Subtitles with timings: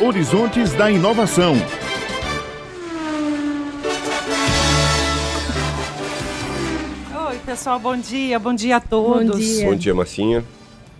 [0.00, 1.54] Horizontes da Inovação.
[7.28, 9.30] Oi, pessoal, bom dia, bom dia a todos.
[9.30, 10.44] Bom dia, Bom dia, Marcinha.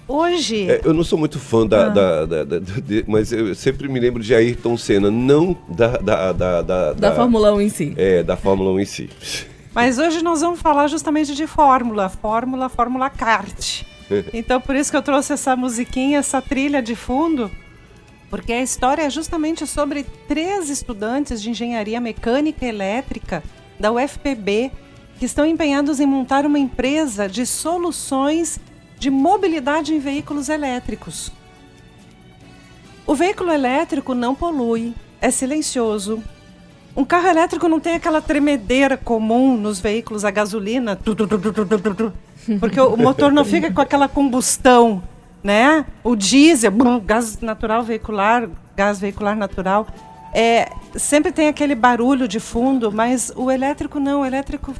[0.07, 1.88] Hoje, É, eu não sou muito fã da.
[1.88, 5.96] da- da- da- de- mas eu sempre me lembro de Ayrton Senna, não da.
[5.96, 7.95] Da, da, da, da Fórmula 1 em si.
[7.96, 9.08] É, da Fórmula 1 em si.
[9.74, 13.82] mas hoje nós vamos falar justamente de fórmula, fórmula, fórmula kart.
[14.34, 17.50] Então por isso que eu trouxe essa musiquinha, essa trilha de fundo,
[18.35, 23.45] porque a história é justamente sobre três estudantes de engenharia mecânica e elétrica
[23.79, 24.72] da UFPB
[25.21, 28.58] que estão empenhados em montar uma empresa de soluções
[28.99, 31.31] de mobilidade em veículos elétricos.
[33.06, 36.20] O veículo elétrico não polui, é silencioso.
[36.97, 40.98] Um carro elétrico não tem aquela tremedeira comum nos veículos a gasolina,
[42.58, 45.05] porque o motor não fica com aquela combustão
[45.44, 45.84] né?
[46.03, 46.72] O diesel,
[47.05, 49.86] gás natural veicular, gás veicular natural,
[50.33, 54.74] é, sempre tem aquele barulho de fundo, mas o elétrico não, o elétrico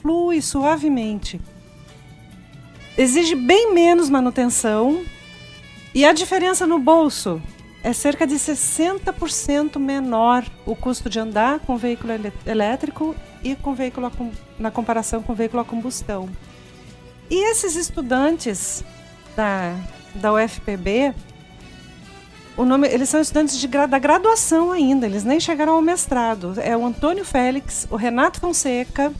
[0.00, 1.40] flui suavemente.
[2.96, 5.02] Exige bem menos manutenção
[5.92, 7.42] e a diferença no bolso
[7.82, 13.74] é cerca de 60% menor o custo de andar com veículo elé- elétrico e com
[13.74, 14.10] veículo
[14.58, 16.28] na comparação com veículo a combustão.
[17.28, 18.82] E esses estudantes
[19.36, 19.76] da,
[20.16, 21.14] da UFPB,
[22.56, 26.54] o nome, eles são estudantes de da graduação ainda, eles nem chegaram ao mestrado.
[26.58, 29.12] É o Antônio Félix, o Renato Fonseca,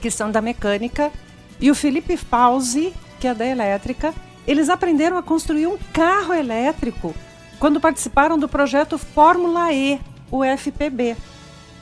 [0.00, 1.12] que são da mecânica,
[1.60, 4.14] e o Felipe Fauzi, que é da elétrica.
[4.46, 7.14] Eles aprenderam a construir um carro elétrico
[7.58, 11.16] quando participaram do projeto Fórmula E, o FPB.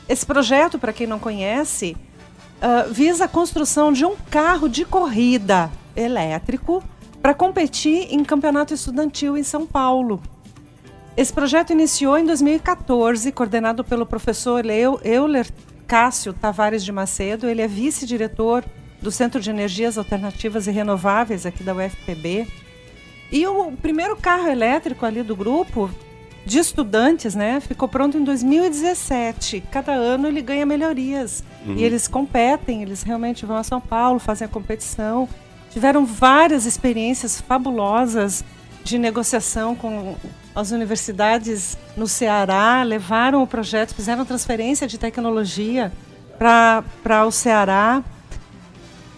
[0.09, 1.97] Esse projeto, para quem não conhece,
[2.61, 6.83] ah, visa a construção de um carro de corrida elétrico
[7.23, 10.21] para competir em campeonato estudantil em São Paulo.
[11.17, 15.47] Esse projeto iniciou em 2014, coordenado pelo professor Eu- Euler
[15.87, 17.47] Cássio Tavares de Macedo.
[17.49, 18.65] Ele é vice-diretor
[19.01, 22.47] do Centro de Energias Alternativas e Renováveis aqui da UFPB.
[23.31, 25.91] E o primeiro carro elétrico ali do grupo
[26.45, 29.63] de estudantes, né, ficou pronto em 2017.
[29.71, 31.45] Cada ano ele ganha melhorias.
[31.79, 35.29] E eles competem, eles realmente vão a São Paulo, fazem a competição.
[35.73, 38.45] Tiveram várias experiências fabulosas
[38.85, 40.17] de negociação com
[40.55, 45.91] as universidades no Ceará, levaram o projeto, fizeram transferência de tecnologia
[46.39, 48.03] para o Ceará.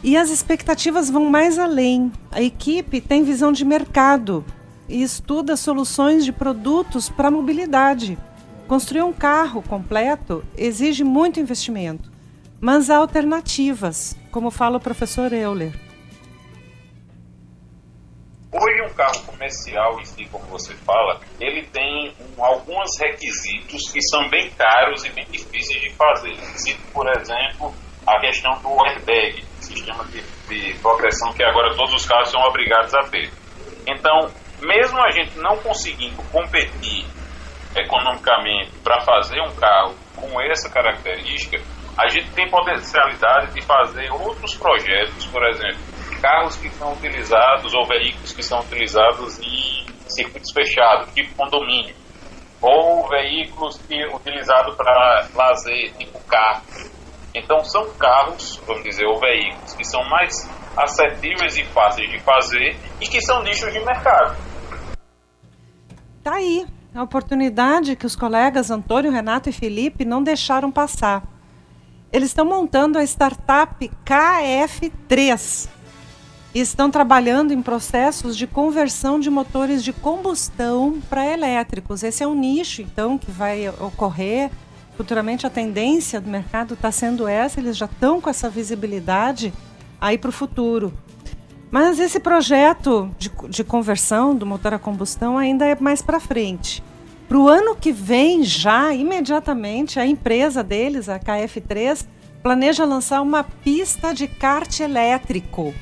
[0.02, 2.12] E as expectativas vão mais além.
[2.30, 4.44] A equipe tem visão de mercado
[4.88, 8.16] e estuda soluções de produtos para mobilidade.
[8.68, 12.12] Construir um carro completo exige muito investimento,
[12.60, 15.83] mas há alternativas, como fala o professor Euler.
[18.86, 24.28] Um carro comercial em si, como você fala, ele tem um, alguns requisitos que são
[24.28, 26.34] bem caros e bem difíceis de fazer.
[26.92, 27.74] Por exemplo,
[28.06, 32.94] a questão do airbag, sistema de, de proteção que agora todos os carros são obrigados
[32.94, 33.30] a ter.
[33.86, 34.30] Então,
[34.60, 37.06] mesmo a gente não conseguindo competir
[37.76, 41.60] economicamente para fazer um carro com essa característica,
[41.96, 45.93] a gente tem potencialidade de fazer outros projetos, por exemplo,
[46.24, 51.94] carros que são utilizados ou veículos que são utilizados em circuitos fechados, tipo condomínio,
[52.62, 56.62] ou veículos que utilizados para lazer, tipo carro.
[57.34, 62.74] Então são carros, vamos dizer, ou veículos que são mais acessíveis e fáceis de fazer
[63.02, 64.34] e que são nichos de mercado.
[66.22, 71.22] Tá aí a oportunidade que os colegas Antônio, Renato e Felipe não deixaram passar.
[72.10, 75.73] Eles estão montando a startup KF3 e
[76.60, 82.02] estão trabalhando em processos de conversão de motores de combustão para elétricos.
[82.02, 84.50] Esse é um nicho, então, que vai ocorrer.
[84.96, 89.52] Futuramente a tendência do mercado está sendo essa, eles já estão com essa visibilidade
[90.00, 90.92] aí para o futuro.
[91.72, 96.80] Mas esse projeto de, de conversão do motor a combustão ainda é mais para frente.
[97.26, 102.06] Para o ano que vem, já imediatamente, a empresa deles, a KF3,
[102.44, 105.74] planeja lançar uma pista de kart elétrico.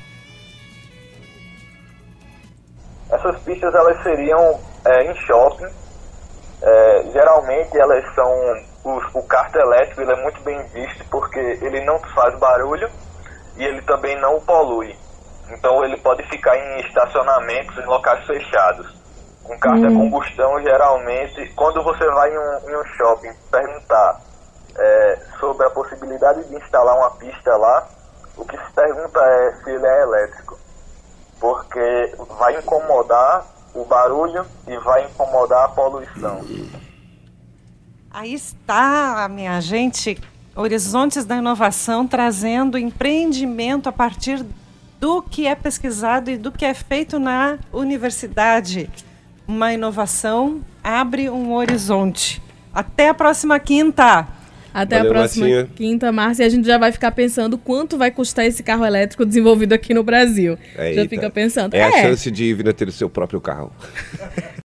[3.23, 5.73] Essas pistas elas seriam é, em shopping.
[6.61, 8.29] É, geralmente elas são
[8.83, 12.89] os, o kart elétrico ele é muito bem visto porque ele não faz barulho
[13.55, 14.93] e ele também não polui.
[15.49, 18.93] Então ele pode ficar em estacionamentos em locais fechados.
[19.49, 24.21] Um kart a combustão geralmente, quando você vai em um, em um shopping perguntar
[24.77, 27.87] é, sobre a possibilidade de instalar uma pista lá,
[28.35, 30.62] o que se pergunta é se ele é elétrico
[31.43, 33.45] porque vai incomodar
[33.75, 36.39] o barulho e vai incomodar a poluição.
[38.09, 40.17] Aí está, minha gente,
[40.55, 44.45] Horizontes da Inovação trazendo empreendimento a partir
[45.01, 48.89] do que é pesquisado e do que é feito na universidade.
[49.45, 52.41] Uma inovação abre um horizonte.
[52.73, 54.25] Até a próxima quinta!
[54.73, 55.69] Até Valeu, a próxima Marcinha.
[55.75, 56.43] quinta, Márcia.
[56.43, 59.93] E a gente já vai ficar pensando quanto vai custar esse carro elétrico desenvolvido aqui
[59.93, 60.57] no Brasil.
[60.75, 61.09] Já Eita.
[61.09, 61.73] fica pensando.
[61.75, 63.71] É, a É, chance de vir a ter o seu próprio carro.